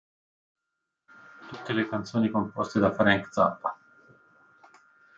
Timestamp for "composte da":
2.31-2.91